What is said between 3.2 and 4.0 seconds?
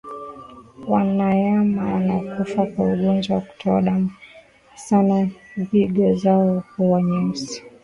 wa kutoka